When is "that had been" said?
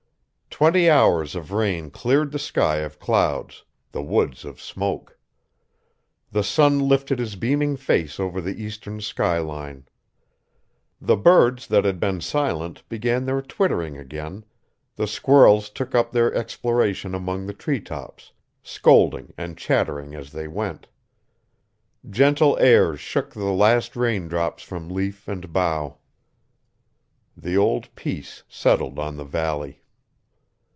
11.67-12.19